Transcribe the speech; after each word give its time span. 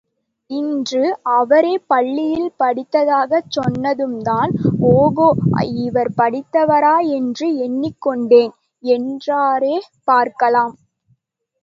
இன்று 0.49 1.01
அவரே 1.31 1.73
பள்ளியில் 1.87 2.47
படித்ததாகச் 2.59 3.51
சொன்னதும்தான், 3.57 4.51
ஒகோ 4.93 5.29
இவர் 5.83 6.11
படித்தவரா 6.17 6.95
என்று 7.11 7.49
எண்ணிக்கொண்டேன், 7.67 8.53
என்றாரேபார்க்கலாம். 8.83 10.75